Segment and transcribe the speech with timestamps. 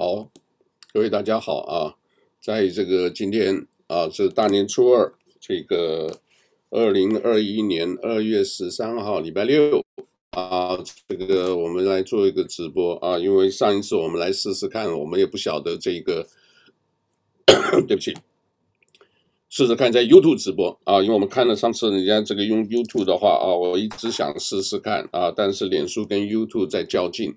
[0.00, 0.30] 好，
[0.92, 1.96] 各位大家好啊，
[2.40, 6.20] 在这个今天啊是大年初二，这个
[6.70, 9.84] 二零二一年二月十三号礼拜六
[10.30, 16.24] 啊，这个我们来做一个直播啊，因为上一次我们来试试看，我们也不晓得这个，
[17.88, 18.16] 对不起，
[19.48, 27.36] 试试看在 YouTube 直播啊，因为我们看了上次人家这个用 YouTube 的话啊，我一直想试试看啊，但是脸书跟 YouTube 在较劲。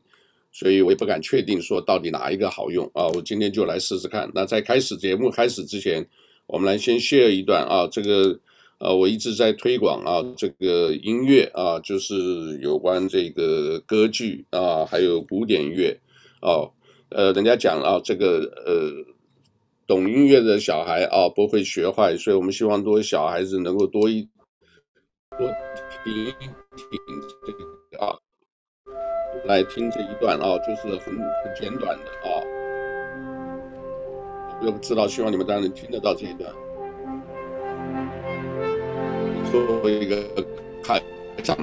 [0.52, 3.08] 所以我也不敢确定说到底哪一个好用啊！
[3.16, 4.30] 我今天就来试试看。
[4.36, 6.06] 那在开始节目开始之前，
[6.46, 8.38] 我们来先 share 一段啊，这个
[8.80, 15.98] 呃，我一直在推广啊，这个音乐啊，就是有关这个歌剧啊，还有古典乐
[16.42, 16.68] 啊，
[17.10, 18.92] 呃，人家讲啊，这个呃，
[19.88, 24.28] 懂音乐的小孩啊，不会学坏，所以我们希望多小孩子能够多一
[25.38, 25.48] 多
[26.04, 26.52] 听一听
[27.46, 28.18] 这个啊。
[29.46, 32.30] 来听这一段啊，就是很很简短的啊，
[34.64, 36.52] 我不知道，希望你们大家能听得到这一段，
[39.52, 40.46] 作为一个
[40.84, 41.02] 开
[41.44, 41.58] 场。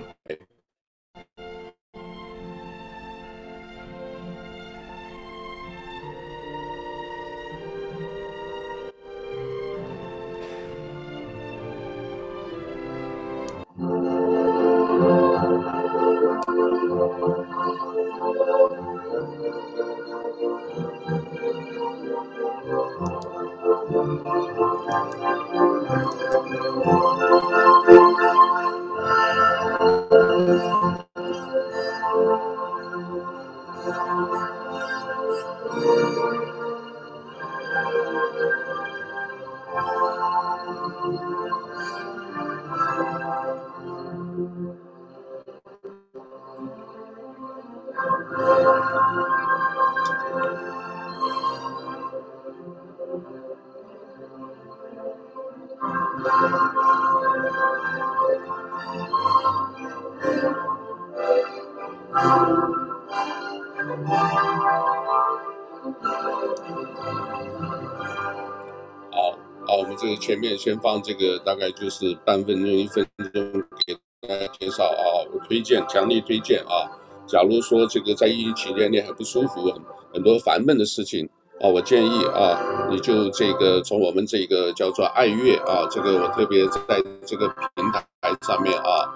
[48.79, 48.85] 好，
[69.67, 76.98] 好，我们这个前面先放这个，大概就是半分钟、一分钟，给大家介绍啊，我推荐，强力推荐啊。
[77.29, 79.83] 假如说这个在疫情期间你很不舒服，很
[80.15, 81.29] 很多烦闷的事情
[81.61, 88.03] 啊，我建议啊，你就这个从我们这个叫做爱乐啊，这个我特别在这个平台
[88.47, 89.15] 上面啊，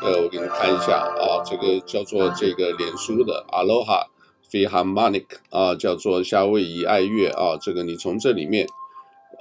[0.00, 4.06] 呃，我给你看一下啊，这个叫做这个脸书的 Aloha
[4.46, 8.66] f i h a m o n i c 啊，叫做夏威夷爱乐啊，这个你从这里面。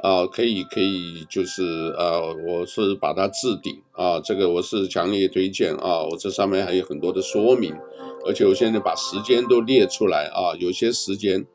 [0.03, 7.73] 啊，可以可以，就是呃，我是把它置顶啊，这个我是强烈推荐啊，我这上面还有很多的说明，
[8.27, 11.45] 而且我现在把时间都列出来啊，有些时间，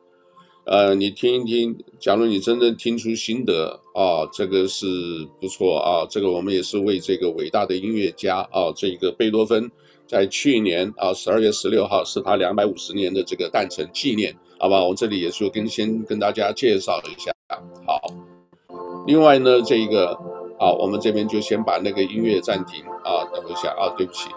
[0.64, 4.86] 呃，你听一听，假如你真正听出心得啊，这个是
[5.38, 9.70] 不错啊，这个我们也是为这个伟大的音乐家啊，这个贝多芬
[10.06, 17.30] 在去年啊十二月十六号是他两百五十年的这个诞辰纪念，好吧，我这里也是跟先跟大家介绍一下，
[17.86, 18.00] 好。
[19.06, 20.12] 另外呢，这一个
[20.58, 24.30] 啊，我们这边就先把那个音乐暂停啊，等一下啊，对不起。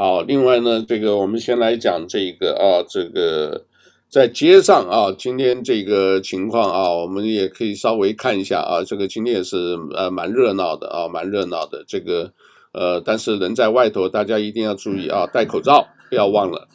[0.00, 3.66] 好，另外呢，这个我们先来讲这个啊，这个
[4.08, 11.84] 在街上啊，今天这个情况啊，我们也可以稍微看一下啊，这个今天也是呃蛮热闹的啊，蛮热闹的。
[11.86, 12.32] 这个
[12.72, 16.66] 呃，但是人在外头，大家一定要注意啊，戴口罩，不要忘了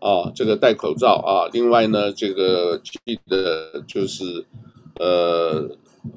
[0.00, 1.46] 啊，这个戴口罩啊。
[1.52, 4.44] 另外呢，这个记得就是。
[4.98, 5.68] 呃，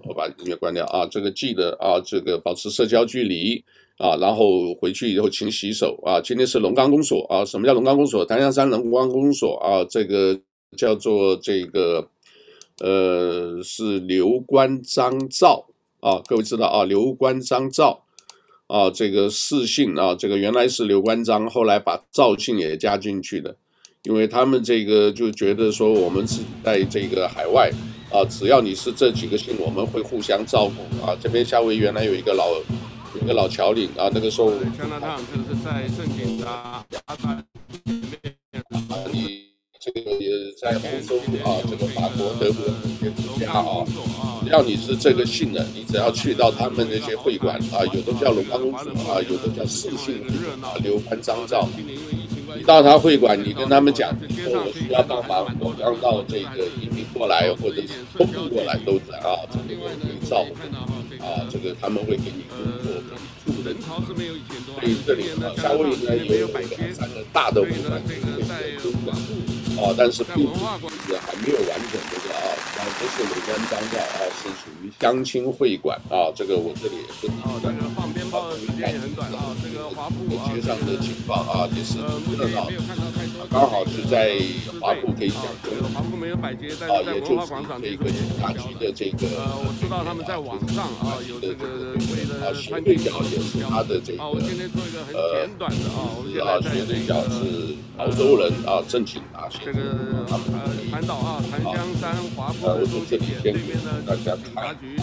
[0.06, 3.62] 我把音乐关掉啊，这个记得啊，这个保持社交距离
[4.00, 6.22] 啊，然后回去以后勤洗手啊。
[6.22, 8.24] 今天是龙岗公所啊，什么叫龙岗公所？
[8.25, 10.40] 檀香山龙岗公所啊，这个
[10.78, 12.07] 叫做这个
[12.80, 15.66] 呃，是刘关张赵
[16.00, 18.06] 啊，各位知道啊，刘关张赵
[18.68, 23.57] 啊，这个四姓啊，这个原来是刘关张，后来把赵姓也加进去的，
[24.04, 27.69] 因为他们这个就觉得说我们是在这个海外。
[28.12, 31.16] 啊，只要你是这几个姓，我们会互相照顾啊。
[31.22, 32.60] 这边夏威原来有一个老，
[33.16, 34.52] 一个老侨领啊，那个时候。
[34.78, 36.86] 加拿大就是在圣经啊，
[39.12, 39.46] 你
[39.80, 40.30] 这个也
[40.62, 43.86] 在欧洲啊，这个法国、德国这些国家啊，
[44.44, 50.22] 只要你是这个姓的，你只要去到他们那些会馆啊，有的叫龙岗公主啊，有的叫四姓
[50.62, 51.68] 啊，刘关张赵。
[52.56, 60.44] 你到他会馆，你跟他们讲，说我需要帮忙，我刚到这个移民过来，或者是偷渡过来都是啊，这个介绍
[61.30, 63.78] 啊，这个他们会给你工作，给你助人。
[63.80, 68.10] 所以这里呢，夏威夷呢也有两三个大的会馆，会
[69.06, 69.16] 馆
[69.78, 72.42] 啊，但是并不是还没有完整这个啊，
[72.78, 77.28] 啊，不是美观张照啊，是属于乡亲会馆啊，这个我这里也是。
[77.44, 77.76] 哦，这个
[78.30, 81.98] 放鞭炮的时间也很短啊，这个华埠啊，街上的情况啊，也是
[82.38, 82.70] 热闹。
[83.50, 84.40] 刚好是在
[84.80, 85.42] 华埠可以讲，
[85.94, 88.06] 华埠没有摆街，但是在文化广场这个
[88.40, 89.28] 大局的这个。
[89.36, 94.22] 呃，我知道他们在网上啊有这个所谓的穿对角也是他的这个。
[94.22, 99.80] 啊，我今天做一个很简短的啊，我们现在在这个是潮州人啊，正经啊，这个
[100.30, 100.40] 呃
[100.92, 104.96] 潭岛啊，檀香山华埠中心点对面的警察局。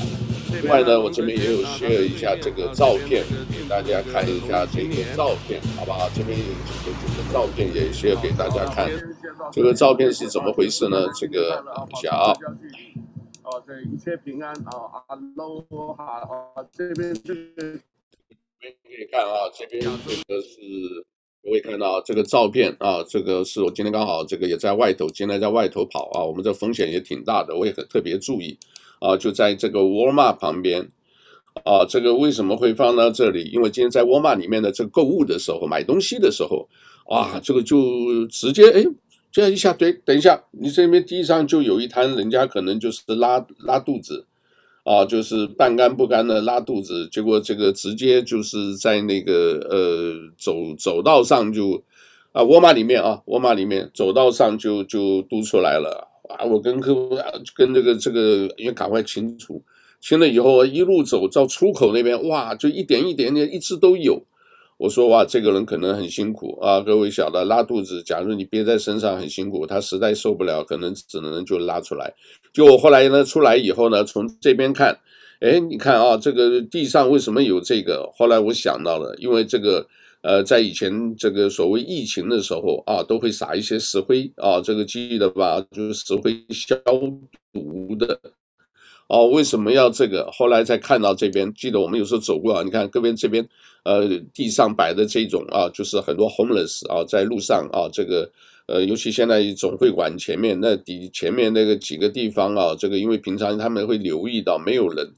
[0.62, 6.08] 另外呢，我这边也有 share 一下这个照片，给大家看一下这个照片，好不好？
[6.14, 8.90] 这边有几个这个照片也 share 给大家看。
[9.52, 11.06] 这个照片是怎么回事呢？
[11.14, 12.32] 这个等一下啊。
[13.44, 16.04] 哦，对一切平安啊，阿罗哈
[16.56, 17.80] 啊，这边这边
[18.60, 20.56] 可以看啊，这边这个是
[21.44, 28.58] 各位看到这个照片啊，这个是我今天刚好这个也在外头，今天在外头跑啊，我们这风险也挺大的，我也很特别注意。
[28.98, 30.88] 啊，就在这个沃尔玛旁边，
[31.64, 33.44] 啊，这个为什么会放到这里？
[33.52, 36.68] 因为今天在沃尔玛里面的这个购物的时候，买东西的时候，
[37.08, 38.84] 啊，这个就直接哎，
[39.30, 44.24] 这样一下，对，等一下，你这边地上就有一摊，人家可能就是拉拉肚子，
[44.84, 51.82] 啊，就是半干不干的拉肚子，结果这个直接就是在那个呃走走道上就
[52.32, 56.08] 啊，沃尔玛里面啊，沃尔玛里面走道上就就嘟出来了。
[56.28, 57.24] 啊，我跟客户啊
[57.54, 59.62] 跟这个这个，因为赶快清除，
[60.00, 64.22] 清了以后一路走到出口那边，哇，就一点一点点，一直都有。
[64.78, 72.12] 我说哇，这个人可能很辛苦啊，各位晓得拉肚子，假如你憋在身上很辛苦，他实在受不了，可能只能就拉出来。
[72.52, 74.98] 就我后来呢出来以后呢，从这边看，
[75.40, 78.10] 哎，你看啊，这个地上为什么有这个？
[78.14, 79.86] 后来我想到了，因为这个。
[80.26, 85.64] 呃，在以前这个所谓疫情的时候啊，都会撒一些石灰啊，这个记得吧？
[85.70, 86.76] 就是石灰消
[87.52, 88.20] 毒的。
[89.06, 90.28] 哦、为什么要这个？
[90.32, 93.48] 后来才看到这边，记得我们有时候走过啊，你看这边这边，
[93.84, 98.28] 呃，地上摆的这种啊，就是很多 homeless 啊，在路上啊，这个
[98.66, 105.08] 呃，尤其现在总会馆前面那底前面那个几个地方啊，这个因为平常他们会留意到没有人。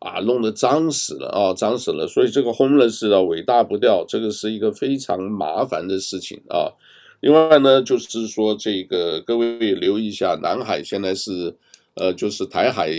[0.00, 2.06] 啊，弄得脏死了啊，脏死了！
[2.06, 6.68] 所以这个 homeless 啊，尾大不掉，这个是一个非常麻烦的事情啊。
[7.20, 11.56] 另外呢，就是说这个各位留意一下，南海现在是
[11.94, 12.90] 呃，就是台海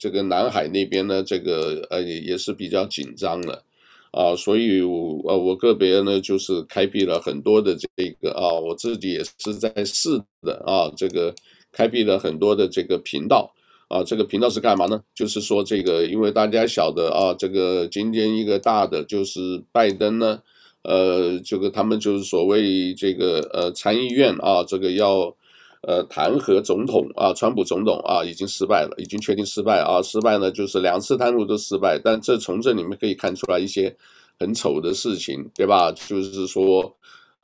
[0.00, 3.62] 这个南海那边呢，这个呃也是比较紧张了
[4.10, 4.34] 啊。
[4.34, 11.34] 所以我呃我个别呢就是开辟了很多的这个啊，我自己也是在试的啊，这个
[11.70, 13.52] 开辟了很多的这个频道。
[13.88, 15.02] 啊，这个频道是干嘛呢？
[15.14, 20.42] 就是说，这个因为大家晓得啊，这个今天一个大的就是拜登呢，
[20.82, 25.34] 呃，这个他们就是所谓这个呃参议院啊，这个要
[25.80, 33.96] 呃弹劾总统啊，川普总统啊，已经失败了，已经确定失败啊，失败呢就是两次弹劾都失败，但这从这里面可以看出来一些
[34.38, 35.90] 很丑的事情，对吧？
[35.92, 36.94] 就是说，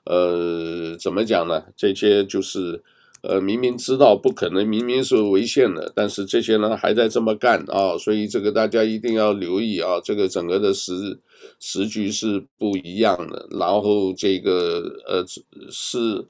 [0.04, 1.64] 呃，怎么讲呢？
[1.75, 2.85] 这些就是。
[3.26, 11.19] 呃，明明知道不可能，明明是违宪的，但是这些人还在这么干啊，所以这个大家一定要留意啊，这个整个的时
[11.59, 13.49] 时局是不一样的。
[13.52, 15.25] 然后这个呃
[15.71, 16.23] 是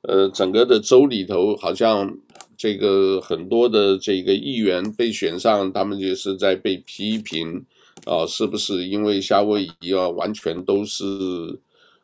[0.00, 2.16] 呃整个的州里头，好像
[2.56, 7.62] 这个很多的这个议员被选上，他们就是在被批评
[8.06, 11.04] 啊，是不是因为夏威夷啊完全都是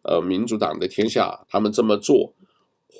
[0.02, 2.34] 呃民主党的天下，他们这么做。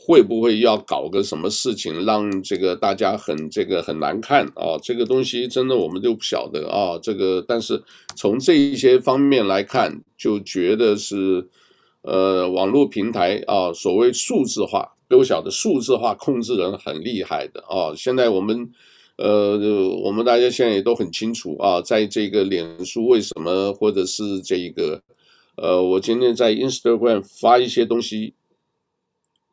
[0.06, 4.76] 会不会要搞个什么事情，让这个大家很这个很难看啊？
[4.82, 6.98] 这个东西真的我们就不晓得啊。
[7.02, 7.82] 这个但是
[8.14, 11.48] 从这一些方面来看，就觉得是
[12.02, 17.94] 呃网络平台啊，所谓数字化，都晓得数字化控制人很厉害的啊。
[17.96, 18.70] 现在我们
[19.16, 19.58] 呃
[20.04, 25.00] 我们大家现在也都很清楚啊，在这个脸书为什么，或者是这个
[25.56, 28.34] 呃，我今天在 Instagram 发一些东西。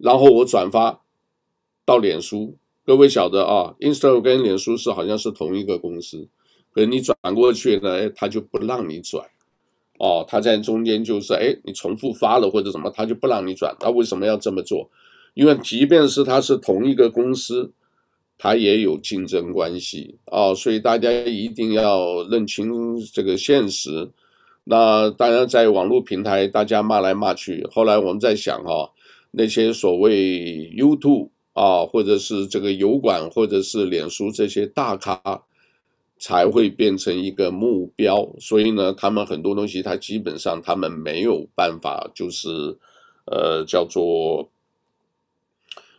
[0.02, 1.02] 然后我转发
[1.86, 6.28] 到脸书，各位晓得啊，Instagram 跟脸书是好像是同一个公司，
[6.74, 9.24] 可你转过去呢，他就不让你转，
[10.00, 13.76] 哦，他在中间就是，哎，你重复发了或者什么，他就不让你转。
[13.80, 14.90] 他为什么要这么做？
[15.36, 17.72] 因为即便是他是同一个公司，
[18.40, 24.10] 他也有竞争关系啊，所以大家一定要认清这个现实。
[24.64, 28.92] 那当然，在网络平台，大家骂来骂去，后来我们在想哈。
[29.32, 35.44] 那些所谓 YouTube 啊，或者是这个油管，或者是脸书这些大咖，
[36.20, 38.30] 才会变成一个目标。
[38.40, 42.78] 所以呢，他们很多东西，他基本上他们没有办法，就是
[43.26, 44.50] 呃，叫做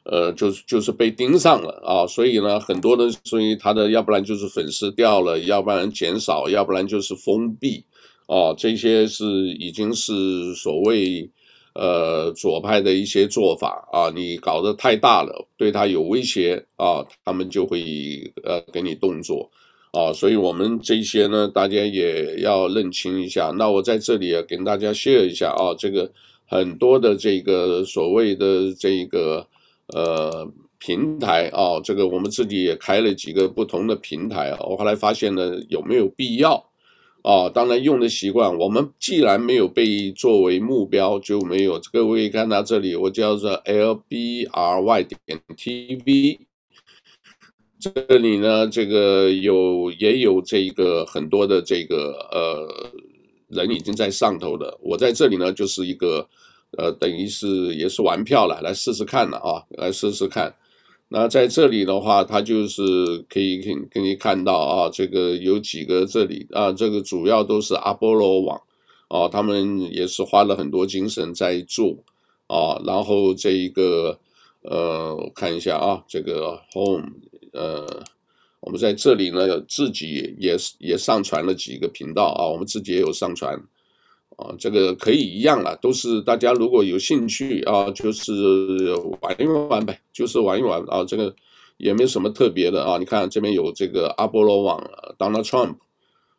[0.04, 7.84] 呃，就是就是被盯上了啊，所以呢，很多的，所以他的要不然就是粉丝掉了，要不然减少，要不然就是封闭
[8.26, 11.30] 啊，这些是已经是所谓
[11.74, 19.50] 呃左派的一些做法啊，你搞得太大了，对他有威胁啊，他们就会呃给你动作
[19.92, 23.52] 啊，所以我们这些呢，大家也要认清一下。
[23.56, 26.10] 那我在这里也跟大家 share 一下啊，这个
[26.46, 29.46] 很多的这个所谓的这个。
[29.88, 30.48] 呃，
[30.78, 34.58] 平台啊，这个我们自己也开了几个不同的平台啊。
[34.62, 36.64] 我后来发现呢，有没有必要
[37.22, 37.48] 啊？
[37.48, 41.80] 当然用的习惯，我们既然没有被作为目标，就没有。
[41.92, 46.38] 各位看到这里，我叫做 LBRY 点 TV，
[47.80, 52.92] 这里呢，这个有也有这个很多的这个呃
[53.48, 54.78] 人已经在上头的。
[54.82, 56.28] 我在这里呢，就是一个。
[56.78, 60.50] 呃，等于是也是玩票了，来试试看了啊，来试试看。
[61.14, 62.83] 那在这里的话，它就是
[63.28, 68.59] 可以给给你看到啊，这个有几个这里啊，这个主要都是阿波罗网
[69.09, 71.95] 啊，他们也是花了很多精神在做
[72.47, 72.81] 啊。
[72.87, 74.19] 然后这一个
[74.62, 77.07] 呃，我看一下啊，这个 home
[77.52, 78.02] 呃，
[78.61, 83.62] 我们在这里呢，自己也也上传了几个频道啊，我们自己也有上传。
[84.36, 88.32] 啊，这个可以一样了，都是大家如果有兴趣啊，就是
[89.20, 91.34] 玩一玩呗，就是玩一玩啊，这个
[91.76, 92.98] 也没什么特别的啊。
[92.98, 94.82] 你看这边有这个阿波罗网
[95.18, 95.76] ，Donald Trump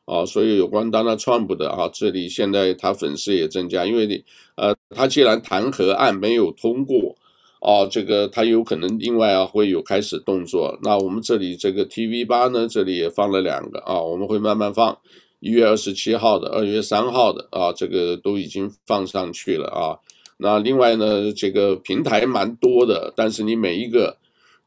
[0.05, 4.23] 啊，所以有关 Donald Trump 的啊，这里现在他粉丝也增加，因为你
[4.55, 7.15] 呃，他既然弹劾案没有通过
[7.61, 10.77] 啊，这个他有可能另外啊会有开始动作。
[10.81, 14.97] 那我们这里这个 TV 八呢，这里也放了两个啊，我们会慢慢放。
[15.43, 19.99] 一月二十七号的，二月三号的啊，这个都已经放上去了啊。
[20.37, 24.15] 那另外呢，这个平台蛮多的，但是你每一个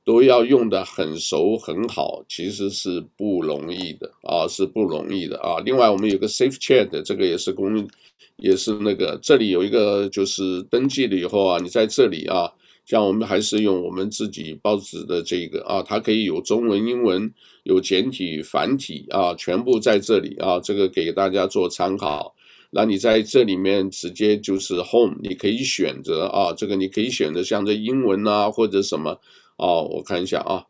[0.04, 5.56] 都要用的很熟很好，其实是不容易的啊，是不容易的啊。
[5.64, 7.88] 另外，我们有个 Safe Chat，这个也是公，
[8.36, 12.52] 也是那个这里有一个就是登记了以后啊，你在这里啊。
[12.86, 22.34] 像我们还是用我们自己报纸的这个啊，它可以有中文、英文，有简体、繁体啊，全部在这里啊，这个给大家做参考。
[22.70, 29.20] 那你在这里面直接就是 Home，你可以选择啊，这个你可以选择像这英文啊或者什么
[29.56, 30.66] 啊，我看一下啊，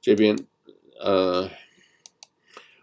[0.00, 0.38] 这边
[1.00, 1.50] 呃，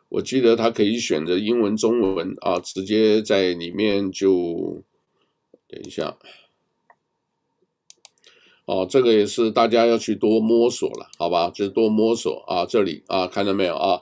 [0.10, 4.84] 我记得它可以选择英文、中文啊，直接在里面就
[5.70, 6.18] 等一下。
[8.66, 11.50] 哦，这个也是大家要去多摸索了，好吧？
[11.54, 14.02] 就是多摸索啊，这里啊，看到没有啊？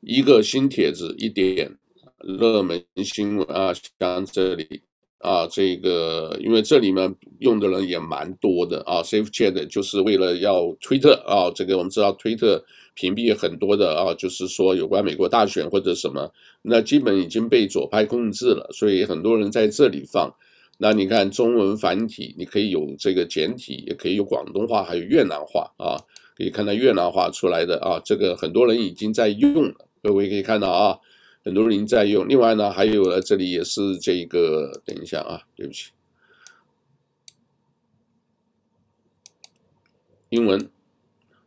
[0.00, 1.76] 一个新帖子，一点
[2.18, 4.82] 热门新闻啊，像这里
[5.18, 16.28] 啊，这个因为这里面用的人也蛮多的啊，Safe Chat 就是为了要推特啊，这个我们知道推特屏蔽很多的啊，就是说有关美国大选或者什么，
[16.62, 20.34] 那基本已经被左派控制了，所以很多人在这里放。
[20.78, 25.94] 那你看中文繁体，你可以有这个简体，也可以有广东话，还有越南话啊，
[26.36, 30.98] 可以看到越南话出来的啊，这个很多人已经在用了，各位可以看到啊，
[31.44, 32.26] 很多人已经在用。
[32.28, 35.90] 另外呢，还有呢，这里也是这个，等一下啊，对不起，
[40.30, 40.68] 英文，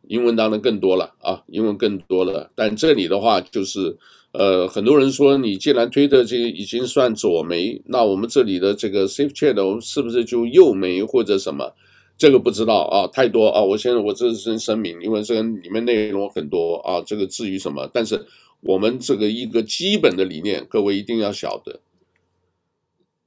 [0.08, 3.98] 英文当然更多了啊，英文更多了，但这里的话就是。
[4.38, 11.72] 呃，很多人说你既然推特这个已经算左媒，那我们这里的这个 Safe Chat 是不是就右媒或者什么？
[12.18, 13.62] 这个不知道啊，太多啊。
[13.62, 17.02] 我现在我这是声明，因为这个里面内容很多啊。
[17.06, 18.26] 这个至于什么，但是
[18.60, 21.80] 我们这个一个基本的理念，各位一定要晓得，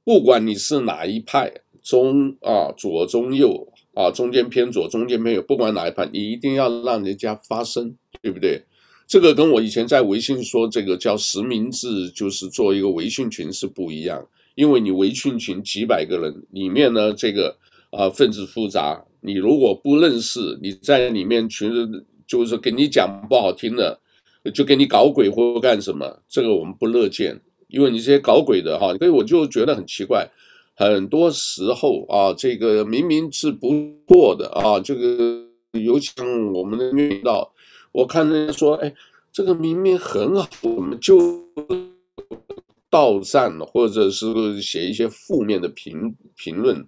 [0.04, 1.52] 不管你是哪一派，
[1.82, 8.62] 中啊左中右啊，中间偏左，中间偏右，不管哪一派，你一定要让人家发声，对不对？
[9.10, 14.24] 这个跟我以前在微信说这个叫实名制，就是做一个微信群是不一样，
[14.54, 17.56] 因为你微信群几百个人里面呢，这个
[17.90, 21.72] 啊分子复杂，你如果不认识，你在里面群
[22.24, 23.98] 就是给你讲不好听的，
[24.54, 27.36] 就给你搞鬼或干什么，这个我们不乐见，
[27.66, 30.24] 因为你这些搞鬼的哈，所以我就觉得很奇怪，
[30.76, 33.70] 很多时候啊，这个明明是不
[34.06, 37.52] 错的啊，这个尤其像我们的遇到。
[37.92, 38.94] 我看人家说，哎，
[39.32, 41.44] 这个明明很好，我们就
[42.88, 46.86] 倒赞了，或者是写一些负面的评评论，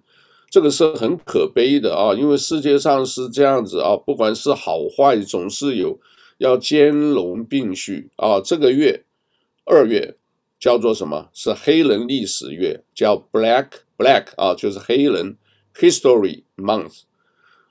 [0.49, 2.13] 这个是很可悲的啊！
[2.13, 5.99] 因为世界上是这样子啊，不管是好坏，总是有
[6.37, 8.39] 要兼容并蓄啊。
[8.39, 9.03] 这个月
[9.65, 10.15] 二月
[10.59, 11.29] 叫做什么？
[11.33, 13.67] 是黑人历史月，叫 Black
[13.97, 15.37] Black 啊，就是黑人
[15.75, 17.01] History Month。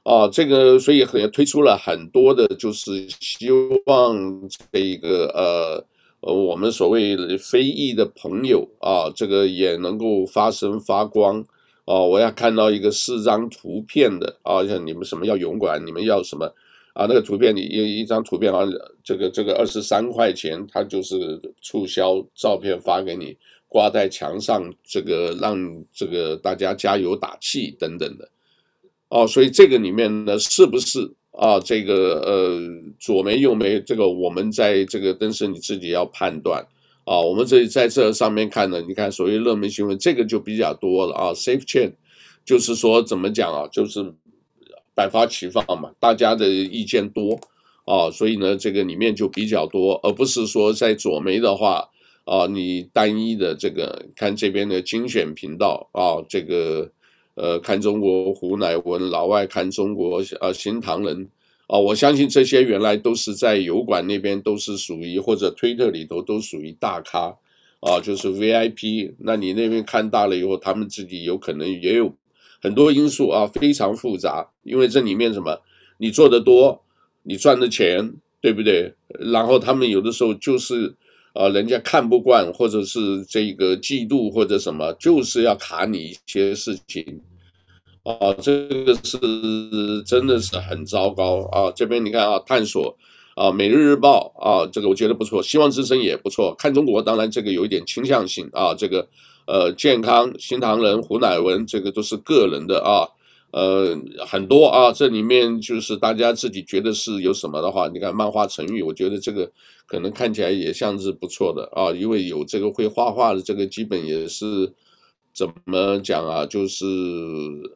[0.04, 3.50] 啊，这个所以也推出了很多的，就是希
[3.86, 5.84] 望这个呃
[6.20, 11.38] 呃我们所谓非裔的朋友啊，这个也能够发声发光
[11.84, 12.00] 啊。
[12.00, 16.46] 我要看到一个四张图片的啊，像你们什么要勇敢，你们要什么
[16.94, 17.06] 啊？
[17.08, 18.66] 那个图片你一一张图片啊，
[19.04, 23.36] 这个这个二十三块钱，它就是促销照片发给你，
[23.68, 25.56] 挂在墙上，这个让
[25.94, 28.28] 这个大家加油打气等等的。
[29.12, 31.60] 哦，所以这个里面呢，是不是啊？
[31.60, 32.58] 这个呃，
[32.98, 36.66] 左媒右媒，这个我们在这个，但是你自己要判断
[37.04, 37.20] 啊。
[37.20, 41.34] 我们这里在这上面看呢，你看所谓热门新闻，这个就比较多了啊。
[41.34, 41.92] Safe chain，
[42.46, 43.68] 就是说怎么讲啊？
[43.70, 44.14] 就是
[44.94, 47.38] 百花齐放嘛，大家的意见多
[47.84, 51.86] 啊，所以呢，这个里面就比较多，而不是说在左媒的话
[52.24, 56.90] 啊，你单一的这个看这边的精选频道啊，这个。
[57.34, 61.28] 呃，看中国胡乃文，老外看中国呃新唐人
[61.66, 67.34] 啊，我相信这些原来都是在油管那边都是属于或者推特里头都属于大咖
[67.80, 69.12] 啊，就是 VIP。
[69.18, 72.14] 那你那边看大了以后，他们自己有可能也有
[72.60, 74.50] 很多因素啊，非常复杂。
[74.62, 75.60] 因为这里面什么，
[75.98, 76.82] 你做的多，
[77.22, 78.92] 你赚的钱，对不对？
[79.32, 80.94] 然后他们有的时候就是
[81.32, 87.20] 啊，人家看不惯，或者是这个嫉妒或者什么，就是要卡你一些事情。
[88.04, 89.18] 啊，这个是
[90.04, 91.70] 真的是很糟糕啊！
[91.70, 92.96] 这边你看啊，探索
[93.36, 96.52] 啊，《每日日报》啊，这个我觉得不错，《希望之声》也不错。
[96.58, 98.74] 看中国，当然这个有一点倾向性啊。
[98.74, 99.08] 这个
[99.46, 103.06] 呃，健康、新唐人、胡乃文，这个都是个人的啊。
[103.52, 109.50] 呃，很多啊，这里面就是大家自己觉得是有什么的话，你看漫画成语，我觉得这个
[109.86, 114.72] 可能看起来也像是不错的啊，因为有这个会画画的，这个基本也是。
[115.34, 116.44] 怎么讲啊？
[116.44, 116.84] 就是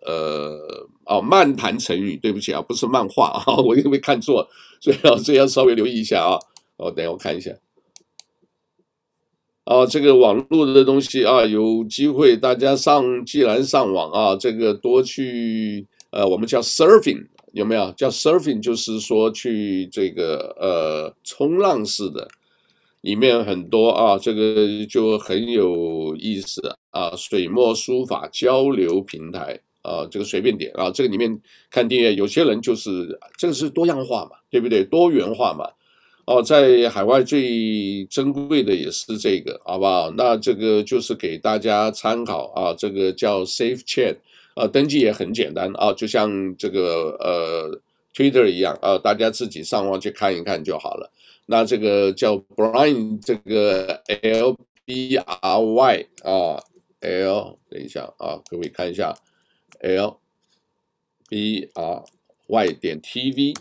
[0.03, 4.47] 呃哦，漫谈成语，对不起啊，不是漫画啊，我因为看错，
[4.79, 6.37] 所以要这要稍微留意一下啊。
[6.77, 7.51] 哦，等下我看一下。
[9.67, 17.91] 啊，这个网络的东西啊，有机会大家上，既然上网啊，这个多去呃，我们叫 surfing 有没有？
[17.97, 22.29] 叫 surfing 就是说去这个呃冲浪式的。
[23.01, 27.13] 里面很多啊，这个就很有意思啊。
[27.17, 34.85] 水墨书法交流平台啊，这个随便点啊，这个里面看订阅，有些人就是这个是多样化嘛，对不对？
[34.85, 35.69] 多元化嘛。
[36.27, 40.11] 哦，在海外最珍贵的也是这个，好不好？
[40.17, 42.75] 那这个就是给大家参考啊。
[42.77, 44.17] 这个叫 Safe Chat
[44.55, 47.81] 啊，登记也很简单啊，就像这个呃
[48.13, 51.13] Twitter 一样啊，大家自己上网去看一看就好了。
[51.47, 56.59] 那这个叫 Brian，这个 L B R Y 啊
[57.03, 59.17] ，L，等一下啊，各位看一下
[59.79, 60.19] ，L
[61.29, 62.03] B R
[62.49, 63.55] Y 点 T V，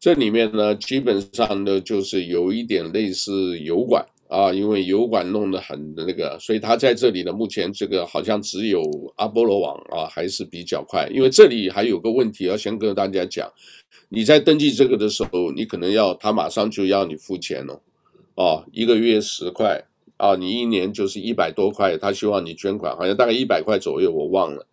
[0.00, 8.82] 这里面呢，基本上呢就是有一点类似油管啊，因为油管弄得很那个，所以它在这里呢，目前这个好像只有
[9.16, 13.50] 阿波罗网啊还是比较快，因为这里还有个问题要先跟大家讲。
[14.08, 17.82] 你在登记这个的时候，你可能要他马上就要你付钱了，
[18.36, 19.84] 哦，一个月十块
[20.16, 24.66] 啊，你一年就是一百多块，他希望你捐款，好像大概一百块左右，我忘了，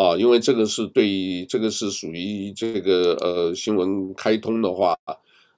[0.00, 4.96] 啊，因为这个是对于，这个是属于这个呃新闻开通的话，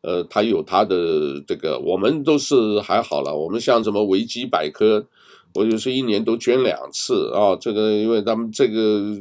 [0.00, 5.06] 呃，他有他的这个，我们都是还好了，我们像什么维基百科，
[5.54, 9.16] 我就是一年都捐两次啊，这个因为他们这个。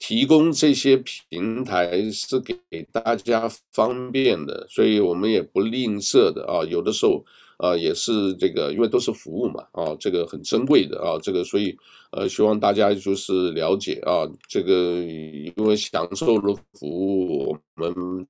[0.00, 0.96] 提供这些
[1.28, 2.54] 平台是给
[2.92, 6.62] 大家方便的，所以我们也不吝啬的啊。
[6.62, 7.24] 有的时候
[7.58, 11.18] 啊，也是这个，因为都是服务嘛啊，这个很珍贵的啊。
[11.22, 11.76] 这个所以
[12.10, 18.26] 呃，希望大家就是了解啊，这个因为享受了服务，我们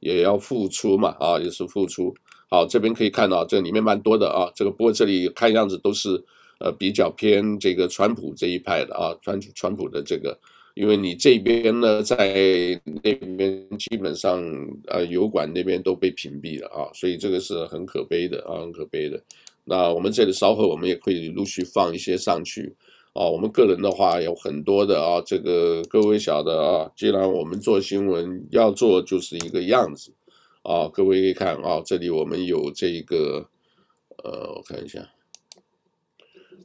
[0.00, 2.14] 也要付出嘛啊，也是付出。
[2.48, 4.50] 好，这边可以看到这里面蛮多的啊。
[4.54, 6.22] 这个不过这里看样子都是
[6.60, 10.38] 呃比较偏这个川普这一派的啊，川川普的这个。
[10.74, 14.42] 因为你这边呢，在那边基本上，
[14.88, 19.22] 呃，油管那边都被屏蔽了啊，所以这个是很可悲的啊，很可悲的。
[19.64, 22.74] 那我们这里稍后我们也可以陆续放一些上去
[23.12, 23.24] 啊。
[23.24, 30.12] 我们个人的话有很多的啊，这个各位晓得啊，既然我们做新闻要做就是一个样子
[30.64, 33.48] 啊，各位可以看啊，这里我们有这个，
[34.24, 35.13] 呃，我看一下。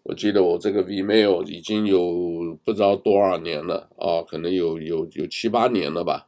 [0.04, 6.28] 我记得我这个 Vimeo 已经有不知道多少年了啊，可能有有有七八年了吧。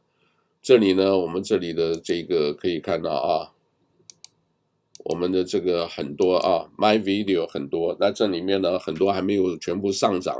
[0.62, 3.50] 这里呢，我们这里的这个可以看到啊，
[5.04, 7.96] 我们的这个很多啊，My Video 很多。
[7.98, 10.36] 那这里面呢，很多还没有全部上涨，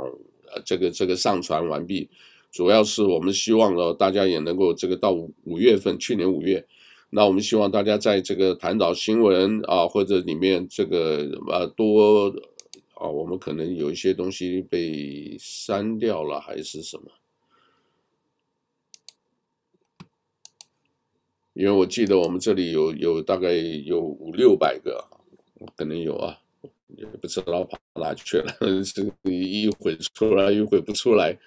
[0.53, 2.09] 呃，这个这个上传完毕。
[2.51, 6.65] 主要是我们希望呢，大家也能够这个到五五月份，去年五月，
[7.09, 12.33] 那我们希望大家在这个谈岛新闻啊，或者里面这个呃多
[13.03, 17.11] 啊，我们可能有一些东西被删掉了还是什么？
[21.51, 25.05] 因为我记得我们这里有有大概有五六百个，
[25.75, 26.39] 可能有啊，
[26.95, 31.37] 也不知道跑哪去了，这一会出来一会不出来，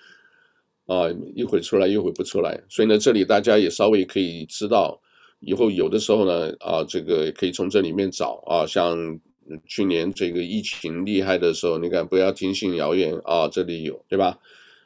[0.84, 5.00] 啊，一会出来一会不出来，所以呢，这里大家也稍微可以知道，
[5.40, 9.18] 以后有的时候呢，啊，这个可以从这里面找啊，像
[9.66, 14.38] 去年这个疫情厉害的时候，你看不要听信谣言啊，这里有对吧？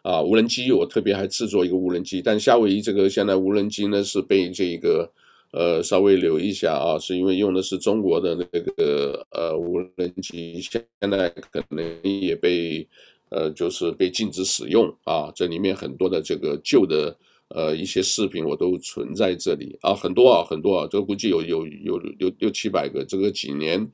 [0.02, 5.10] 啊，无人机，我特别还制作一个无人机，但夏威夷这个现在无人机呢是被这个
[5.52, 12.88] 呃稍微留一下啊，是因为用的是中国的那个呃无人机，现在可能也被
[13.28, 15.30] 呃就是被禁止使用啊。
[15.34, 17.14] 这里面很多的这个旧的
[17.48, 23.86] 呃一些视频我都存在这里啊，很多啊很多啊，这估计有有有有六七百个，这个几年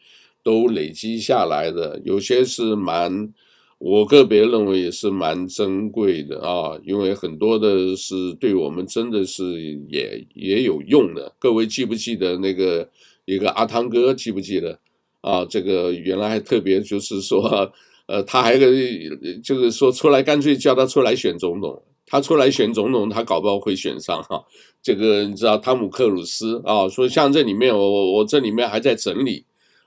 [0.46, 3.32] 都累积下来的，有些是蛮。
[3.78, 9.44] 我个别认为也是蛮珍贵的啊，因为很多的是对我们真的是
[9.90, 11.30] 也也有用的。
[11.38, 12.88] 各位记不记得那个
[13.26, 14.14] 一个阿汤哥？
[14.14, 14.78] 记不记得
[15.20, 15.44] 啊？
[15.44, 17.70] 这个原来还特别就是说，
[18.06, 18.72] 呃，他还个
[19.44, 21.82] 就是说出来，干脆叫他出来选总统。
[22.06, 24.42] 他出来选总统，他搞不好会选上哈。
[24.80, 26.88] 这个你知道汤姆克鲁斯啊？
[26.88, 29.44] 说像这里面，我我这里面还在整理，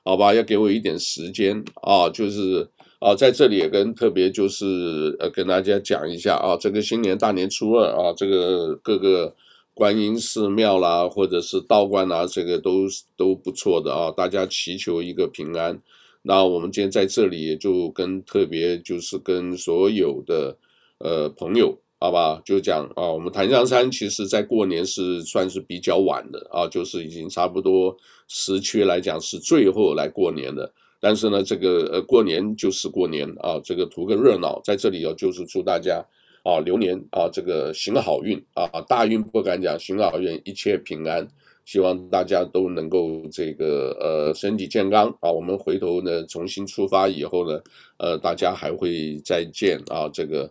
[0.10, 0.34] 好吧？
[0.34, 2.67] 要给我一点时间啊，就是。
[3.00, 9.34] 啊，在这里也跟特别就是呃跟大家讲一下啊，这个新年大年初二啊，这个各个
[9.74, 15.80] 观音寺庙啦，或者是道观啦，这个都都不错的啊，大家祈求一个平安。
[16.24, 20.58] 那我们今天在这里也就跟特别就是跟所有的
[20.98, 27.93] 呃朋友，好吧，就讲啊，我们檀香山其实在过年是算是比较晚的啊，就是已经差不多
[28.29, 30.71] 时区来讲是最后来过年的。
[31.01, 36.01] 但是呢，这个呃，过年就是过年啊，这个图个热闹，在这里啊，就是祝大家
[36.43, 41.27] 啊，流年啊，这个行好运啊，大运不敢讲，行好运，一切平安，
[41.65, 45.29] 希望大家都能够这个呃身体健康啊。
[45.29, 47.62] 我们回头呢，重新出发以后呢，
[47.97, 50.09] 呃，大家还会再见啊。
[50.13, 50.49] 这个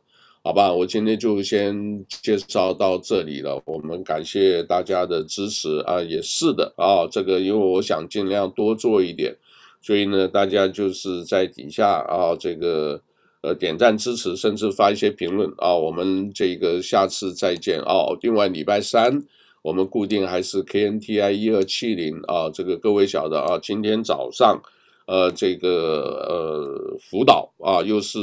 [0.49, 3.61] 好吧，我今天就先介绍到这里了。
[3.67, 9.37] 我们感谢大家的支持啊，也是的啊，这个因为我想尽量多做一点。
[9.83, 12.99] 所以呢，大家就是在底下啊，这个
[13.43, 15.75] 呃点赞支持，甚至发一些评论啊。
[15.75, 18.07] 我们这个下次再见啊。
[18.23, 19.23] 另外礼拜三
[19.61, 22.49] 我们固定还是 KNTI 一二七零啊。
[22.49, 24.59] 这个各位晓得啊，今天早上
[25.07, 28.19] 呃这个呃福岛啊，又是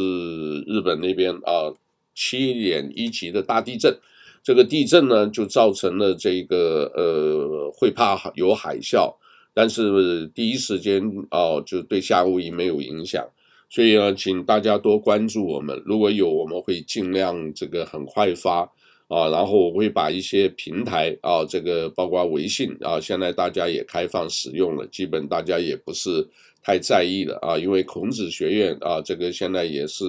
[0.61, 1.69] 日本那边啊
[2.15, 3.95] 七点一级的大地震。
[4.41, 9.13] 这个地震呢，就造成了这个呃会怕有海啸。
[9.53, 11.01] 但是第一时间
[11.31, 13.25] 哦，就对夏威夷没有影响，
[13.69, 15.81] 所以呢，请大家多关注我们。
[15.85, 18.69] 如果有，我们会尽量这个很快发
[19.07, 26.27] 啊，然后我会把一些平台啊，这个包括微信啊，现在大家也开放使用了，基本大家也不是
[26.61, 30.03] 太在意了啊，因为孔子学院啊，这个现在也是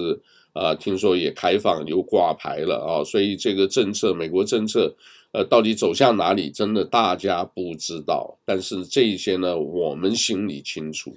[0.57, 4.95] 啊，听说也开放又挂牌了啊，所以这个政策，美国政策。
[5.33, 8.39] 呃，到底走向哪里，真的大家不知道。
[8.45, 11.13] 但是这一些呢，我们心里清楚。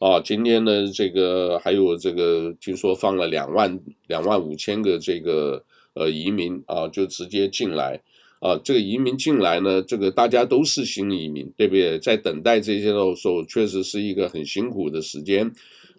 [0.00, 5.62] 啊，今天呢，这个还有这个，听说放了两万两万五千个这个
[5.94, 8.02] 呃移民啊，就直接进来。
[8.40, 11.96] 啊，这个移民进来呢，这个大家都是新移民，对不对？
[12.00, 15.50] 在等待这些的时候，确实是一个很辛苦的时间。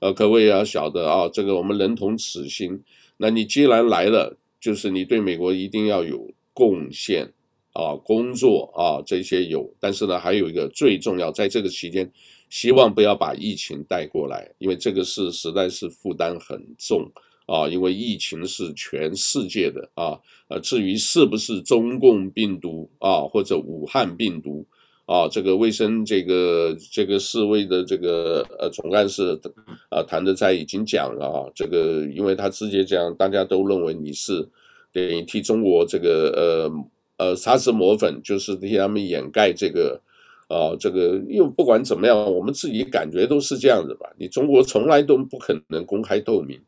[0.04, 2.84] 呃，各位要晓得啊，这个我们人同此心。
[3.16, 7.32] 那你既然来了，就是你对美国一定要有贡献。
[7.72, 12.12] 啊，工作啊，这些有，但是呢，还有一个最重要，在这个期间，
[12.50, 17.10] 希望不要把疫情带过来，因为这个是实在是负担很重
[17.48, 24.64] 啊，因为疫情是全世界的啊，呃，至于是不是中共病毒啊，或者武汉病毒
[25.06, 29.40] 啊，这个卫生这个这个世卫的这个呃总干事
[29.90, 34.48] 啊，谭德塞已经讲了啊，这个因为他直接讲，大家都认为你是
[34.92, 36.86] 等于替中国这个呃。
[37.18, 40.02] 呃，沙子抹粉就是替他们掩盖这个，
[40.48, 44.10] 啊、这个又不管怎么样，我们自己感觉都是这样子吧。
[44.18, 46.60] 你中国从来都不可能公开透明，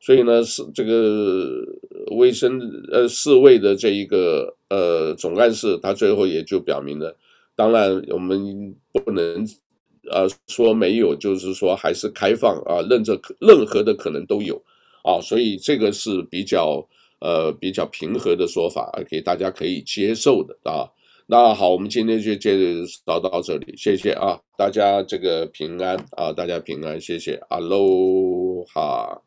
[0.00, 1.64] 所以呢，是这个
[2.16, 7.16] 卫生呃世卫的这一个呃总干事，他最后也就表明了。
[7.56, 9.46] 当然，我们不能
[10.10, 14.56] 呃说没有，就是说还是开放啊，任着任何的可能都有
[15.02, 16.86] 啊，所以这个是比较。
[17.20, 20.84] 呃比较平和的说法，给大家可以接受的啊。
[21.26, 29.23] 那好，我们今天就接着聊到这里，谢谢啊，大家这个平安啊，大家平安，谢谢，阿喽哈。